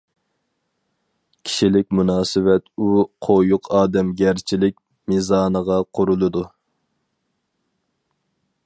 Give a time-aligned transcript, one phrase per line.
[1.49, 4.81] كىشىلىك مۇناسىۋەت ئۇ قويۇق ئادەمگەرچىلىك
[5.15, 6.45] مىزانىغا قۇرۇلىدۇ.